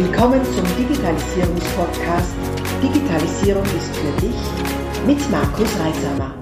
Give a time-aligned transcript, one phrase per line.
[0.00, 2.36] Willkommen zum Digitalisierungspodcast
[2.80, 6.36] Digitalisierung ist für dich mit Markus Reisamer.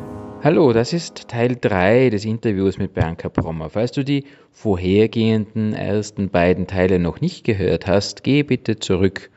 [0.45, 3.71] Hallo, das ist Teil 3 des Interviews mit Bianca Brommer.
[3.71, 9.31] Falls du die vorhergehenden ersten beiden Teile noch nicht gehört hast, geh bitte zurück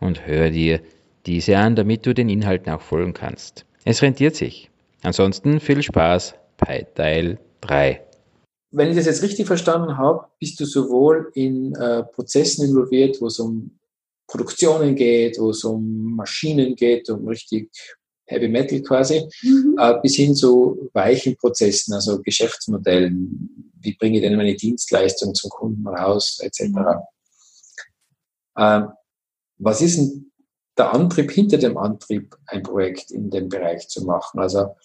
[0.00, 0.80] und hör dir
[1.26, 3.66] diese an, damit du den Inhalten auch folgen kannst.
[3.84, 4.70] Es rentiert sich.
[5.02, 8.05] Ansonsten viel Spaß bei Teil 3.
[8.76, 13.28] Wenn ich das jetzt richtig verstanden habe, bist du sowohl in äh, Prozessen involviert, wo
[13.28, 13.78] es um
[14.26, 17.70] Produktionen geht, wo es um Maschinen geht, um richtig
[18.26, 19.78] Heavy Metal quasi, mhm.
[19.80, 23.72] äh, bis hin zu weichen Prozessen, also Geschäftsmodellen.
[23.80, 26.64] Wie bringe ich denn meine Dienstleistung zum Kunden raus, etc.
[26.64, 26.84] Mhm.
[28.58, 28.88] Ähm,
[29.56, 30.32] was ist denn
[30.76, 34.38] der Antrieb hinter dem Antrieb, ein Projekt in dem Bereich zu machen?
[34.38, 34.76] Also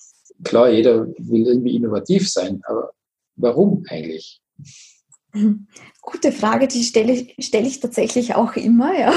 [0.46, 2.94] klar, jeder will irgendwie innovativ sein, aber
[3.42, 4.42] warum eigentlich?
[6.02, 8.98] Gute Frage, die stelle ich, stelle ich tatsächlich auch immer.
[8.98, 9.14] Ja.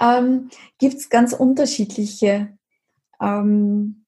[0.18, 2.56] ähm, Gibt es ganz unterschiedliche
[3.20, 4.04] ähm,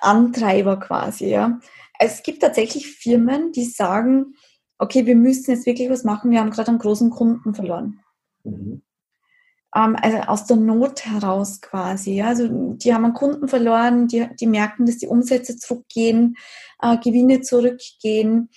[0.00, 1.26] Antreiber quasi.
[1.26, 1.60] Ja.
[1.98, 4.34] Es gibt tatsächlich Firmen, die sagen,
[4.78, 8.00] okay, wir müssen jetzt wirklich was machen, wir haben gerade einen großen Kunden verloren.
[8.44, 8.82] Mhm.
[9.74, 12.14] Ähm, also aus der Not heraus quasi.
[12.16, 12.28] Ja.
[12.28, 16.36] Also die haben einen Kunden verloren, die, die merken, dass die Umsätze zurückgehen,
[16.80, 18.50] äh, Gewinne zurückgehen.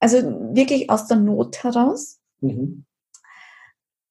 [0.00, 0.18] Also
[0.54, 2.18] wirklich aus der Not heraus.
[2.40, 2.84] Mhm.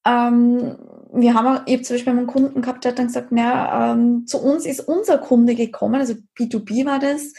[0.06, 0.78] Ähm,
[1.14, 3.92] wir haben auch, ich habe zum Beispiel einen Kunden gehabt, der hat dann gesagt, na,
[3.92, 7.34] ähm, zu uns ist unser Kunde gekommen, also B2B war das,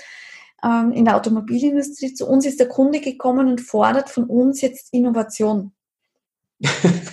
[0.63, 4.93] ähm, in der Automobilindustrie, zu uns ist der Kunde gekommen und fordert von uns jetzt
[4.93, 5.73] Innovation.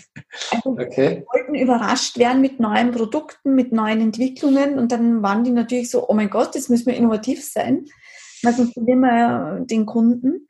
[0.52, 1.26] Also okay.
[1.34, 6.08] Wollten überrascht werden mit neuen Produkten, mit neuen Entwicklungen und dann waren die natürlich so,
[6.08, 7.86] oh mein Gott, jetzt müssen wir innovativ sein,
[8.44, 10.48] weil sonst verlieren wir den Kunden.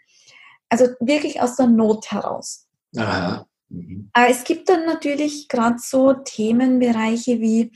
[0.69, 2.67] Also wirklich aus der Not heraus.
[2.97, 3.47] Aha.
[3.69, 4.11] Mhm.
[4.14, 7.72] Es gibt dann natürlich gerade so Themenbereiche wie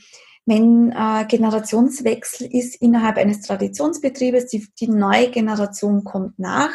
[0.46, 6.72] wenn äh, Generationswechsel ist innerhalb eines Traditionsbetriebes, die, die neue Generation kommt nach.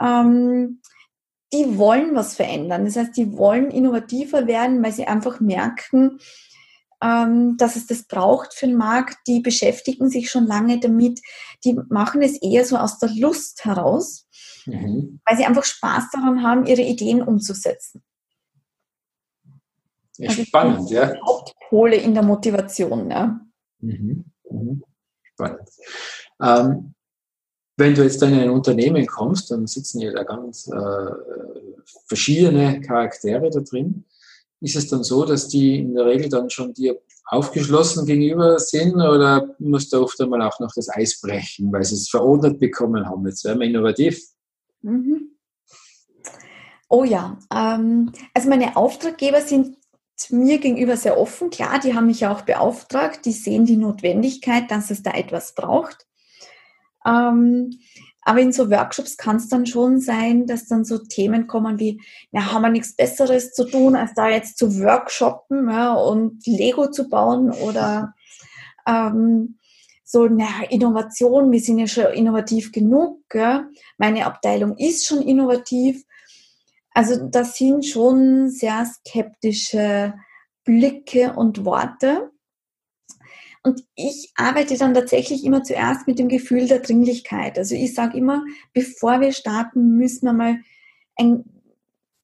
[0.00, 0.80] Ähm,
[1.52, 2.84] die wollen was verändern.
[2.84, 6.18] Das heißt, die wollen innovativer werden, weil sie einfach merken,
[7.02, 9.16] ähm, dass es das braucht für den Markt.
[9.26, 11.20] Die beschäftigen sich schon lange damit.
[11.64, 14.26] Die machen es eher so aus der Lust heraus,
[14.66, 15.20] mhm.
[15.24, 18.02] weil sie einfach Spaß daran haben, ihre Ideen umzusetzen.
[20.18, 21.14] Ja, also spannend, ja.
[21.24, 23.40] Hauptpole in der Motivation, ja.
[23.78, 24.24] Mhm.
[24.50, 24.82] Mhm.
[25.22, 25.70] Spannend.
[26.42, 26.94] Ähm,
[27.78, 31.12] wenn du jetzt dann in ein Unternehmen kommst, dann sitzen ja da ganz äh,
[32.06, 34.04] verschiedene Charaktere da drin.
[34.60, 38.96] Ist es dann so, dass die in der Regel dann schon dir aufgeschlossen gegenüber sind
[38.96, 43.06] oder musst du oft einmal auch noch das Eis brechen, weil sie es verordnet bekommen
[43.06, 43.24] haben?
[43.28, 44.20] Jetzt werden wir innovativ.
[44.82, 45.36] Mhm.
[46.88, 49.76] Oh ja, ähm, also meine Auftraggeber sind
[50.30, 51.50] mir gegenüber sehr offen.
[51.50, 56.07] Klar, die haben mich auch beauftragt, die sehen die Notwendigkeit, dass es da etwas braucht.
[57.08, 57.70] Ähm,
[58.22, 62.02] aber in so Workshops kann es dann schon sein, dass dann so Themen kommen wie,
[62.30, 66.90] ja, haben wir nichts Besseres zu tun, als da jetzt zu workshoppen ja, und Lego
[66.90, 68.14] zu bauen oder
[68.86, 69.58] ähm,
[70.04, 73.20] so, naja, Innovation, wir sind ja schon innovativ genug.
[73.28, 73.66] Gell?
[73.98, 76.04] Meine Abteilung ist schon innovativ.
[76.92, 80.14] Also das sind schon sehr skeptische
[80.64, 82.30] Blicke und Worte.
[83.68, 87.58] Und ich arbeite dann tatsächlich immer zuerst mit dem Gefühl der Dringlichkeit.
[87.58, 88.42] Also ich sage immer,
[88.72, 90.56] bevor wir starten, müssen wir mal
[91.16, 91.44] ein,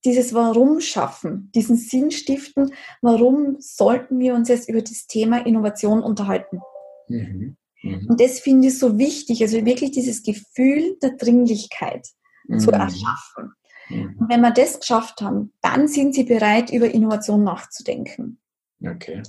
[0.07, 2.73] dieses Warum schaffen, diesen Sinn stiften.
[3.03, 6.61] Warum sollten wir uns jetzt über das Thema Innovation unterhalten?
[7.09, 7.59] Mhm.
[7.83, 8.07] Mhm.
[8.09, 12.09] Und das finde ich so wichtig, also wirklich dieses Gefühl der Dringlichkeit
[12.49, 12.59] mhm.
[12.59, 13.53] zu erschaffen.
[13.91, 14.17] Mhm.
[14.19, 18.39] Und wenn wir das geschafft haben, dann sind sie bereit, über Innovation nachzudenken.
[18.83, 19.21] Okay.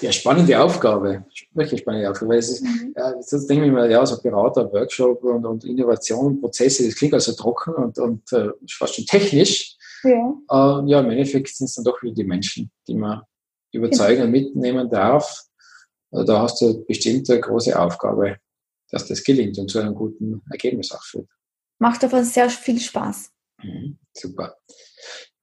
[0.00, 1.24] Ja, spannende Aufgabe.
[1.52, 2.32] Wirklich spannende Aufgabe.
[2.32, 2.92] Weil es ist, mhm.
[2.96, 7.14] ja, jetzt denke ich mir, ja, so Berater, Workshop und, und Innovation, Prozesse, das klingt
[7.14, 9.76] also trocken und, und äh, fast schon technisch.
[10.02, 10.34] Ja.
[10.50, 13.22] Äh, ja, im Endeffekt sind es dann doch wieder die Menschen, die man
[13.72, 15.44] überzeugen und mitnehmen darf.
[16.10, 18.36] Also da hast du bestimmt eine große Aufgabe,
[18.90, 21.28] dass das gelingt und zu einem guten Ergebnis auch führt.
[21.78, 23.30] Macht aber sehr viel Spaß.
[23.62, 24.56] Mhm, super.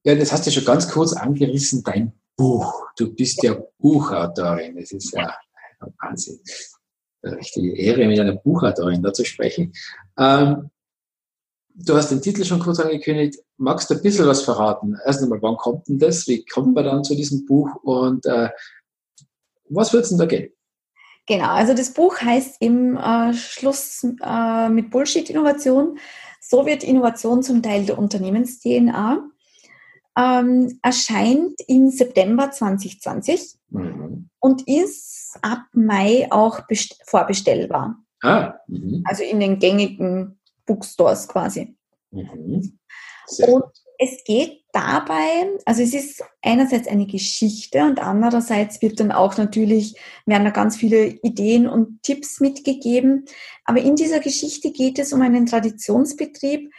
[0.04, 2.86] Ja, das hast du schon ganz kurz angerissen, dein Buch.
[2.96, 4.78] Du bist ja Buchautorin.
[4.78, 5.36] Das ist ja
[6.00, 6.40] Wahnsinn.
[7.22, 9.74] Eine richtige Ehre, mit einer Buchautorin da zu sprechen.
[10.18, 10.70] Ähm,
[11.76, 13.40] du hast den Titel schon kurz angekündigt.
[13.58, 14.98] Magst du ein bisschen was verraten?
[15.06, 16.26] Erst einmal, wann kommt denn das?
[16.28, 17.76] Wie kommt man dann zu diesem Buch?
[17.84, 18.50] Und äh,
[19.68, 20.50] was wird es denn da gehen?
[21.28, 26.00] Genau, also das Buch heißt im äh, Schluss äh, mit Bullshit-Innovation
[26.42, 29.30] so wird Innovation zum Teil der Unternehmens-DNA.
[30.18, 34.30] Ähm, erscheint im September 2020 mhm.
[34.40, 36.62] und ist ab Mai auch
[37.06, 37.98] vorbestellbar.
[38.22, 39.04] Ah, mhm.
[39.06, 41.76] also in den gängigen Bookstores quasi.
[42.12, 42.78] Mhm.
[43.48, 43.66] Und
[44.02, 49.96] es geht dabei, also es ist einerseits eine Geschichte und andererseits wird dann auch natürlich,
[50.26, 53.26] werden da ganz viele Ideen und Tipps mitgegeben.
[53.66, 56.72] Aber in dieser Geschichte geht es um einen Traditionsbetrieb,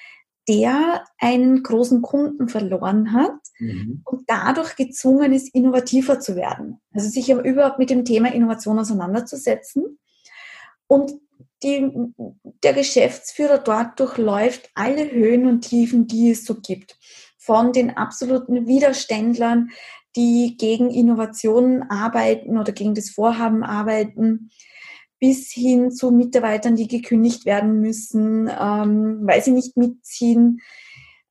[0.49, 4.03] der einen großen Kunden verloren hat mhm.
[4.05, 6.81] und dadurch gezwungen ist, innovativer zu werden.
[6.93, 9.99] Also sich überhaupt mit dem Thema Innovation auseinanderzusetzen.
[10.87, 11.13] Und
[11.63, 11.89] die,
[12.65, 16.99] der Geschäftsführer dort durchläuft alle Höhen und Tiefen, die es so gibt.
[17.39, 19.71] Von den absoluten Widerständlern,
[20.17, 24.51] die gegen Innovationen arbeiten oder gegen das Vorhaben arbeiten,
[25.21, 30.61] bis hin zu Mitarbeitern, die gekündigt werden müssen, ähm, weil sie nicht mitziehen,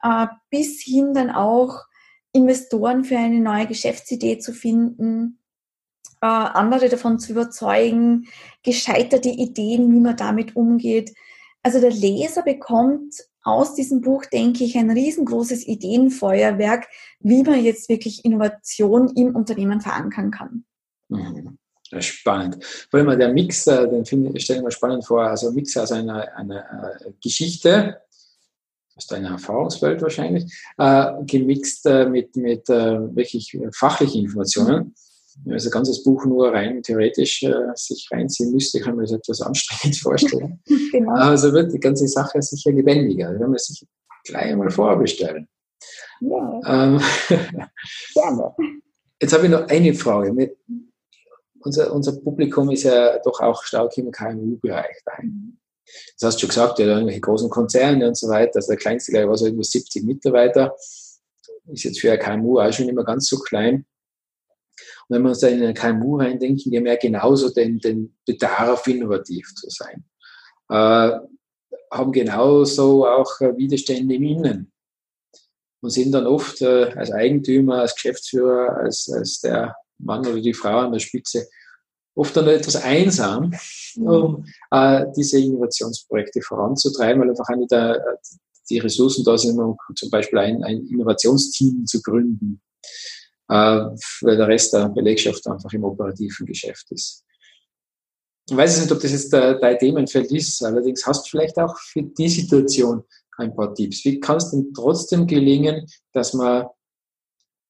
[0.03, 1.83] äh, bis hin dann auch
[2.31, 5.39] Investoren für eine neue Geschäftsidee zu finden,
[6.21, 8.27] äh, andere davon zu überzeugen,
[8.63, 11.13] gescheiterte Ideen, wie man damit umgeht.
[11.63, 16.87] Also der Leser bekommt aus diesem Buch, denke ich, ein riesengroßes Ideenfeuerwerk,
[17.19, 20.65] wie man jetzt wirklich Innovation im Unternehmen verankern kann.
[21.07, 21.57] Mhm.
[21.97, 22.63] Spannend.
[22.91, 26.35] Vor allem der Mix, den finde, stelle ich mir spannend vor, also Mix aus einer,
[26.35, 26.59] einer
[27.01, 28.01] äh, Geschichte,
[28.95, 30.43] aus deiner Erfahrungswelt wahrscheinlich,
[30.77, 34.93] äh, gemixt äh, mit, mit äh, wirklich fachlichen Informationen.
[35.43, 39.13] Wenn man das ganze Buch nur rein theoretisch äh, sich reinziehen müsste, kann man das
[39.13, 40.59] etwas anstrengend vorstellen.
[40.91, 41.13] genau.
[41.13, 43.31] Also wird die ganze Sache sicher lebendiger.
[43.39, 43.87] Werden wir sich
[44.25, 45.47] gleich einmal vorbestellen.
[46.21, 46.61] Ja.
[46.65, 47.01] Ähm,
[48.13, 48.53] Gerne.
[49.21, 50.33] Jetzt habe ich noch eine Frage
[51.61, 55.59] unser, unser Publikum ist ja doch auch stark im KMU-Bereich daheim.
[56.19, 58.57] Das hast du schon gesagt, ja, irgendwelche großen Konzerne und so weiter.
[58.57, 60.75] Also der kleinste, glaube ich, war so irgendwo 70 Mitarbeiter.
[61.67, 63.85] Ist jetzt für ein KMU auch schon immer ganz so klein.
[65.07, 68.17] Und wenn wir uns da in ein KMU reindenken, die haben ja genauso den, den
[68.25, 70.05] Bedarf, innovativ zu sein.
[70.69, 71.19] Äh,
[71.91, 74.71] haben genauso auch Widerstände im Innen
[75.81, 80.53] und sind dann oft äh, als Eigentümer, als Geschäftsführer, als, als der Mann oder die
[80.53, 81.47] Frau an der Spitze
[82.15, 83.53] oft dann etwas einsam,
[83.97, 88.17] um äh, diese Innovationsprojekte voranzutreiben, weil einfach nicht der, äh,
[88.69, 92.61] die Ressourcen da sind, um zum Beispiel ein, ein Innovationsteam zu gründen,
[93.47, 97.23] äh, weil der Rest der Belegschaft einfach im operativen Geschäft ist.
[98.49, 102.01] Ich weiß nicht, ob das jetzt dein Themenfeld ist, allerdings hast du vielleicht auch für
[102.01, 103.03] die Situation
[103.37, 104.03] ein paar Tipps.
[104.03, 106.65] Wie kann es denn trotzdem gelingen, dass man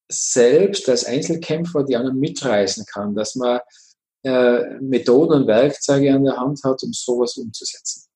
[0.10, 3.60] selbst als Einzelkämpfer die anderen mitreißen kann, dass man
[4.24, 8.10] äh, Methoden und Werkzeuge an der Hand hat, um sowas umzusetzen.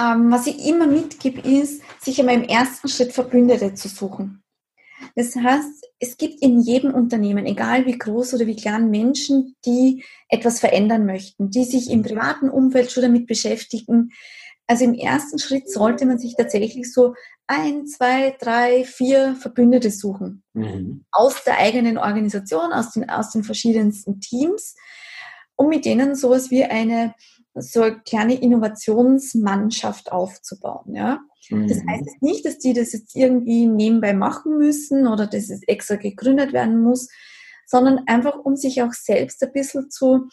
[0.00, 4.42] Ähm, was ich immer mitgebe, ist, sich einmal im ersten Schritt Verbündete zu suchen.
[5.14, 10.04] Das heißt, es gibt in jedem Unternehmen, egal wie groß oder wie klein, Menschen, die
[10.28, 14.10] etwas verändern möchten, die sich im privaten Umfeld schon damit beschäftigen,
[14.66, 17.14] also im ersten Schritt sollte man sich tatsächlich so
[17.46, 20.42] ein, zwei, drei, vier Verbündete suchen.
[20.54, 21.04] Mhm.
[21.12, 24.74] Aus der eigenen Organisation, aus den, aus den verschiedensten Teams,
[25.56, 27.14] um mit denen sowas wie eine
[27.56, 30.94] so eine kleine Innovationsmannschaft aufzubauen.
[30.94, 31.20] Ja?
[31.50, 31.68] Mhm.
[31.68, 35.62] Das heißt jetzt nicht, dass die das jetzt irgendwie nebenbei machen müssen oder dass es
[35.66, 37.08] extra gegründet werden muss,
[37.66, 40.28] sondern einfach, um sich auch selbst ein bisschen zu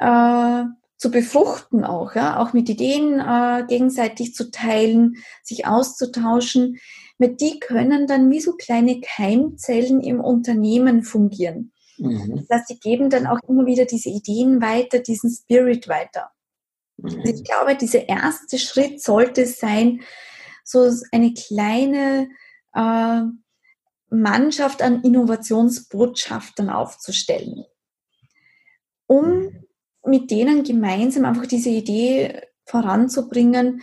[0.00, 0.64] äh,
[1.04, 6.78] zu befruchten auch, ja, auch mit Ideen äh, gegenseitig zu teilen, sich auszutauschen.
[7.18, 11.74] Mit die können dann wie so kleine Keimzellen im Unternehmen fungieren.
[11.98, 12.46] Mhm.
[12.48, 16.30] Das heißt, die geben dann auch immer wieder diese Ideen weiter, diesen Spirit weiter.
[16.96, 17.20] Mhm.
[17.20, 20.00] Also ich glaube, dieser erste Schritt sollte sein,
[20.64, 22.30] so eine kleine
[22.72, 23.20] äh,
[24.08, 27.66] Mannschaft an Innovationsbotschaftern aufzustellen,
[29.06, 29.64] um mhm
[30.06, 33.82] mit denen gemeinsam einfach diese Idee voranzubringen,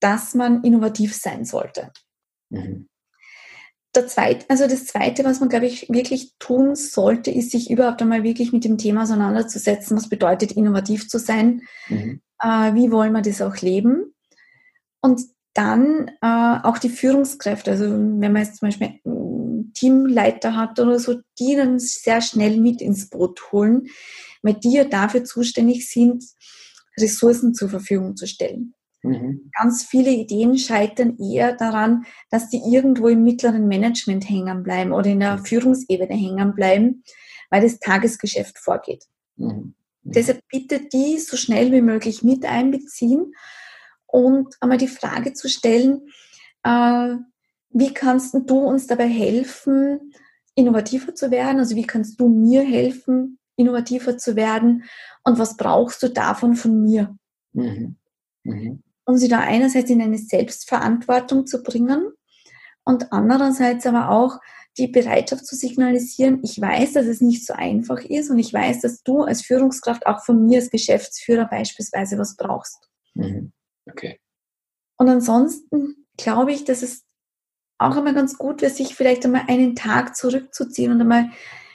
[0.00, 1.90] dass man innovativ sein sollte.
[2.50, 2.88] Mhm.
[3.94, 8.02] Der zweite, also das Zweite, was man, glaube ich, wirklich tun sollte, ist, sich überhaupt
[8.02, 12.20] einmal wirklich mit dem Thema auseinanderzusetzen, was bedeutet, innovativ zu sein, mhm.
[12.42, 14.14] äh, wie wollen wir das auch leben.
[15.00, 15.22] Und
[15.54, 19.00] dann äh, auch die Führungskräfte, also wenn man jetzt zum Beispiel
[19.76, 23.88] Teamleiter hat oder so, die dann sehr schnell mit ins Boot holen,
[24.42, 26.24] weil die ja dafür zuständig sind,
[26.98, 28.74] Ressourcen zur Verfügung zu stellen.
[29.02, 29.50] Mhm.
[29.56, 35.10] Ganz viele Ideen scheitern eher daran, dass die irgendwo im mittleren Management hängen bleiben oder
[35.10, 35.44] in der mhm.
[35.44, 37.04] Führungsebene hängen bleiben,
[37.50, 39.04] weil das Tagesgeschäft vorgeht.
[39.36, 39.48] Mhm.
[39.48, 39.74] mhm.
[40.02, 43.32] Deshalb bitte die so schnell wie möglich mit einbeziehen
[44.06, 46.08] und einmal die Frage zu stellen,
[46.62, 47.16] äh,
[47.78, 50.12] wie kannst du uns dabei helfen,
[50.54, 51.58] innovativer zu werden?
[51.58, 54.84] Also wie kannst du mir helfen, innovativer zu werden?
[55.24, 57.14] Und was brauchst du davon von mir?
[57.52, 57.96] Mhm.
[58.44, 58.82] Mhm.
[59.04, 62.12] Um sie da einerseits in eine Selbstverantwortung zu bringen
[62.84, 64.40] und andererseits aber auch
[64.78, 68.80] die Bereitschaft zu signalisieren, ich weiß, dass es nicht so einfach ist und ich weiß,
[68.80, 72.88] dass du als Führungskraft auch von mir als Geschäftsführer beispielsweise was brauchst.
[73.12, 73.52] Mhm.
[73.86, 74.18] Okay.
[74.96, 77.06] Und ansonsten glaube ich, dass es
[77.78, 81.30] auch immer ganz gut wäre, sich vielleicht einmal einen Tag zurückzuziehen und einmal,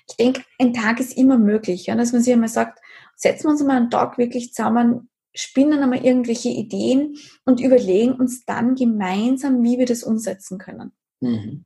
[0.10, 2.80] ich denke, ein Tag ist immer möglich, ja, dass man sich einmal sagt,
[3.16, 7.16] setzen wir uns mal einen Tag wirklich zusammen, spinnen einmal irgendwelche Ideen
[7.46, 10.92] und überlegen uns dann gemeinsam, wie wir das umsetzen können.
[11.22, 11.66] Mhm.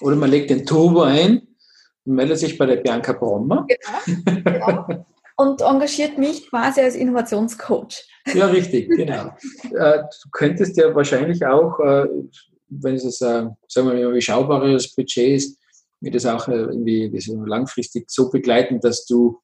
[0.00, 1.46] Oder man legt den Turbo ein
[2.04, 3.66] und meldet sich bei der Bianca Brommer.
[3.68, 5.06] Genau, genau.
[5.36, 8.08] Und engagiert mich quasi als Innovationscoach.
[8.34, 9.34] Ja, richtig, genau.
[9.64, 12.06] Äh, du könntest ja wahrscheinlich auch, äh,
[12.80, 15.58] wenn es, äh, sagen wir mal, überschaubares Budget ist,
[16.00, 17.10] mir das auch irgendwie
[17.46, 19.40] langfristig so begleiten, dass du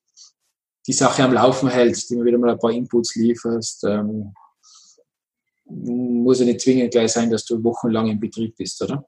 [0.86, 3.84] die Sache am Laufen hältst, immer wieder mal ein paar Inputs lieferst.
[3.84, 4.32] Ähm,
[5.64, 9.06] muss ja nicht zwingend gleich sein, dass du wochenlang im Betrieb bist, oder?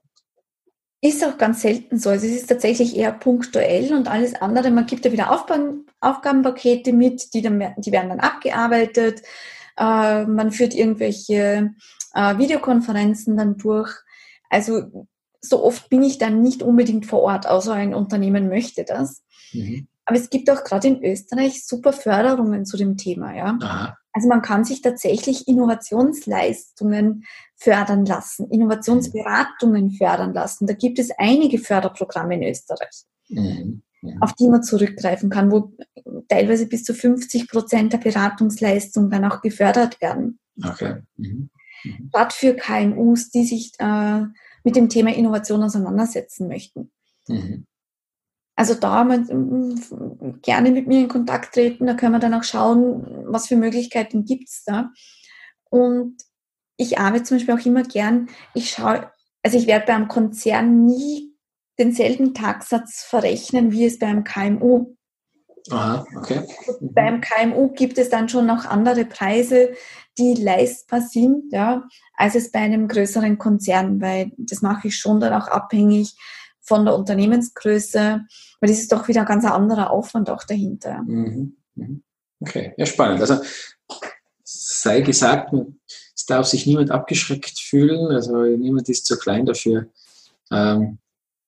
[1.01, 2.09] Ist auch ganz selten so.
[2.09, 4.71] Also es ist tatsächlich eher punktuell und alles andere.
[4.71, 9.21] Man gibt ja wieder Aufgaben, Aufgabenpakete mit, die, dann, die werden dann abgearbeitet.
[9.77, 11.71] Äh, man führt irgendwelche
[12.13, 13.91] äh, Videokonferenzen dann durch.
[14.53, 15.07] Also
[15.41, 19.23] so oft bin ich dann nicht unbedingt vor Ort, außer ein Unternehmen möchte das.
[19.51, 19.87] Mhm.
[20.05, 23.35] Aber es gibt auch gerade in Österreich super Förderungen zu dem Thema.
[23.35, 23.57] Ja?
[23.59, 23.97] Aha.
[24.11, 30.67] Also man kann sich tatsächlich Innovationsleistungen fördern lassen, Innovationsberatungen fördern lassen.
[30.67, 33.81] Da gibt es einige Förderprogramme in Österreich, mhm.
[34.03, 34.15] Ja.
[34.19, 35.71] auf die man zurückgreifen kann, wo
[36.27, 40.39] teilweise bis zu 50 Prozent der Beratungsleistung dann auch gefördert werden.
[40.63, 41.01] Okay.
[41.17, 41.49] Mhm.
[41.83, 42.09] Mhm.
[42.11, 44.21] Gerade für KMUs, die sich äh,
[44.63, 46.91] mit dem Thema Innovation auseinandersetzen möchten.
[47.27, 47.65] Mhm.
[48.55, 53.25] Also da man, gerne mit mir in Kontakt treten, da können wir dann auch schauen,
[53.25, 54.91] was für Möglichkeiten gibt es da.
[55.69, 56.17] Und
[56.77, 59.11] ich arbeite zum Beispiel auch immer gern, ich schaue,
[59.41, 61.33] also ich werde beim Konzern nie
[61.79, 64.95] denselben Tagsatz verrechnen, wie es beim KMU.
[65.71, 66.41] Aha, okay.
[66.79, 66.93] Mhm.
[66.93, 69.73] Beim KMU gibt es dann schon noch andere Preise,
[70.17, 75.19] die leistbar sind, ja, als es bei einem größeren Konzern, weil das mache ich schon
[75.19, 76.15] dann auch abhängig
[76.61, 78.21] von der Unternehmensgröße,
[78.59, 81.01] weil das ist doch wieder ein ganz anderer Aufwand auch dahinter.
[81.03, 81.57] Mhm.
[81.75, 82.03] mhm.
[82.39, 83.21] Okay, ja spannend.
[83.21, 83.39] Also
[84.43, 85.53] sei gesagt,
[86.15, 89.87] es darf sich niemand abgeschreckt fühlen, also niemand ist zu klein dafür.
[90.51, 90.99] Ähm,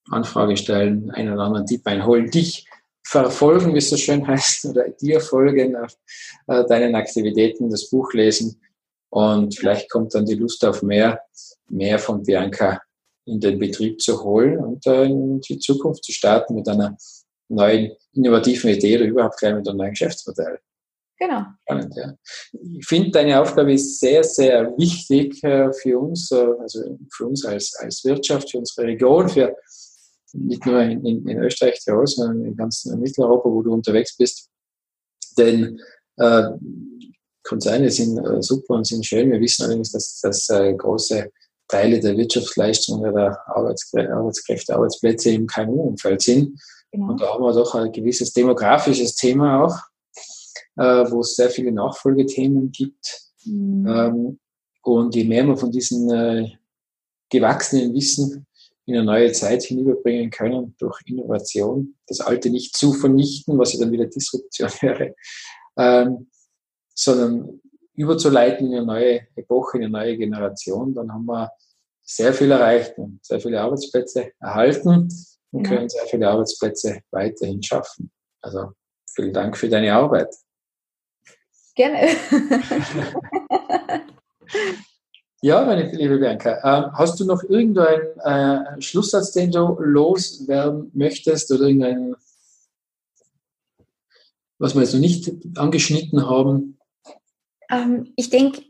[0.10, 2.68] Anfrage stellen, einen oder anderen Tipp einholen, dich
[3.06, 5.96] verfolgen, wie es so schön heißt, oder dir folgen auf
[6.48, 8.60] äh, deinen Aktivitäten, das Buch lesen
[9.10, 11.22] und vielleicht kommt dann die Lust auf mehr,
[11.70, 12.82] mehr von Bianca
[13.26, 16.98] in den Betrieb zu holen und äh, in die Zukunft zu starten mit einer
[17.48, 20.60] neuen innovativen Idee oder überhaupt gleich mit einem neuen Geschäftsmodell.
[21.18, 21.44] Genau.
[21.62, 22.14] Spannend, ja.
[22.78, 27.46] Ich finde, deine Aufgabe ist sehr, sehr wichtig äh, für uns, äh, also für uns
[27.46, 29.56] als, als Wirtschaft, für unsere Region, für
[30.36, 34.50] nicht nur in, in, in Österreich, Tirol, sondern in ganz Mitteleuropa, wo du unterwegs bist.
[35.38, 35.80] Denn
[36.18, 36.44] äh,
[37.44, 39.32] Konzerne sind äh, super und sind schön.
[39.32, 41.32] Wir wissen allerdings, dass, dass äh, große
[41.68, 46.60] Teile der Wirtschaftsleistung oder der Arbeitskräfte, Arbeitskräfte Arbeitsplätze im KMU-Umfeld sind.
[46.92, 47.12] Genau.
[47.12, 49.78] Und da haben wir doch ein gewisses demografisches Thema auch,
[50.78, 53.22] äh, wo es sehr viele Nachfolgethemen gibt.
[53.46, 53.88] Mhm.
[53.88, 54.40] Ähm,
[54.84, 56.52] und je mehr wir von diesem äh,
[57.30, 58.46] gewachsenen Wissen
[58.86, 63.80] in eine neue Zeit hinüberbringen können durch Innovation, das Alte nicht zu vernichten, was ja
[63.80, 65.16] dann wieder Disruption wäre,
[65.78, 66.30] ähm,
[66.94, 67.62] sondern
[67.94, 71.52] überzuleiten in eine neue Epoche, in eine neue Generation, dann haben wir
[72.04, 75.10] sehr viel erreicht und sehr viele Arbeitsplätze erhalten
[75.52, 75.76] und ja.
[75.76, 78.12] können sehr viele Arbeitsplätze weiterhin schaffen.
[78.42, 78.74] Also
[79.16, 80.36] vielen Dank für deine Arbeit.
[81.76, 82.10] Gerne.
[85.46, 91.52] ja, meine liebe Bianca, äh, hast du noch irgendeinen äh, Schlusssatz, den du loswerden möchtest
[91.52, 92.16] oder irgendein,
[94.58, 96.80] was wir jetzt noch nicht angeschnitten haben?
[97.70, 98.64] Ähm, ich denke,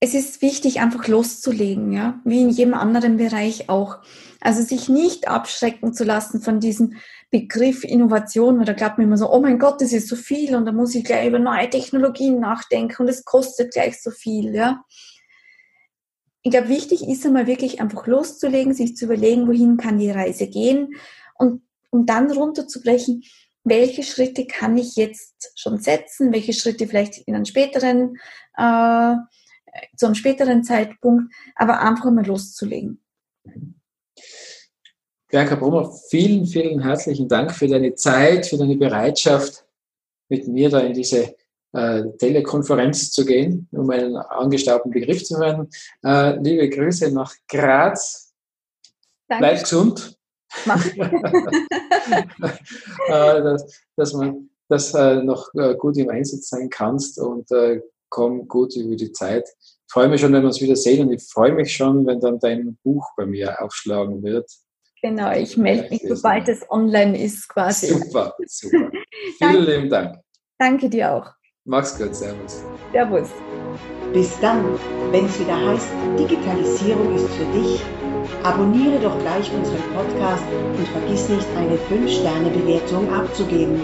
[0.00, 3.98] es ist wichtig, einfach loszulegen, ja, wie in jedem anderen Bereich auch.
[4.40, 6.94] Also sich nicht abschrecken zu lassen von diesem
[7.30, 10.56] Begriff Innovation, weil da glaubt man immer so, oh mein Gott, das ist so viel
[10.56, 14.52] und da muss ich gleich über neue Technologien nachdenken und es kostet gleich so viel,
[14.56, 14.82] ja.
[16.46, 20.46] Ich glaube, wichtig ist einmal wirklich einfach loszulegen, sich zu überlegen, wohin kann die Reise
[20.46, 20.94] gehen
[21.34, 23.24] und um dann runterzubrechen,
[23.64, 28.16] welche Schritte kann ich jetzt schon setzen, welche Schritte vielleicht in einem späteren,
[28.56, 29.16] äh,
[29.96, 33.02] zu einem späteren Zeitpunkt, aber einfach mal loszulegen.
[35.28, 39.66] Berka Brummer, vielen, vielen herzlichen Dank für deine Zeit, für deine Bereitschaft,
[40.28, 41.34] mit mir da in diese
[41.76, 45.68] äh, Telekonferenz zu gehen, um einen angestaubten Begriff zu hören.
[46.04, 48.32] Äh, liebe Grüße nach Graz.
[49.28, 49.42] Danke.
[49.42, 50.16] Bleib gesund.
[53.08, 57.48] äh, dass, dass man das äh, noch äh, gut im Einsatz sein kannst und
[58.08, 59.48] komm gut über die Zeit.
[59.60, 62.20] Ich freue mich schon, wenn wir uns wieder sehen und ich freue mich schon, wenn
[62.20, 64.50] dann dein Buch bei mir aufschlagen wird.
[65.02, 67.88] Genau, ich melde mich, sobald es online ist quasi.
[67.88, 68.90] Super, super.
[69.38, 70.16] Vielen lieben Dank.
[70.58, 71.36] Danke dir auch.
[71.68, 72.62] Mach's gut, Servus.
[72.92, 73.28] Servus.
[74.12, 74.64] Bis dann,
[75.10, 77.82] wenn es wieder heißt, Digitalisierung ist für dich.
[78.44, 80.44] Abonniere doch gleich unseren Podcast
[80.78, 83.80] und vergiss nicht, eine 5-Sterne-Bewertung abzugeben.